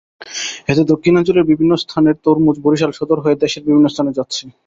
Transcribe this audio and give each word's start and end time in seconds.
এতে 0.67 0.81
দক্ষিণাঞ্চলের 0.91 1.49
বিভিন্ন 1.51 1.71
স্থানের 1.83 2.15
তরমুজ 2.23 2.55
বরিশাল 2.61 2.91
সদর 2.93 3.17
হয়ে 3.23 3.41
দেশের 3.43 3.63
বিভিন্ন 3.65 3.87
স্থানে 3.89 4.11
যাচ্ছে। 4.17 4.43